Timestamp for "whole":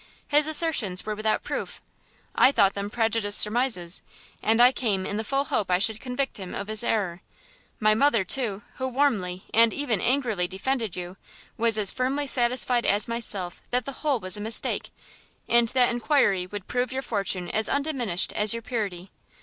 14.01-14.19